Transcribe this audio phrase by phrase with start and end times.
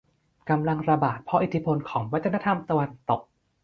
[0.49, 3.21] กำลังระบาดเพราะอิทธิพลของวัฒนธรรมตะวันตก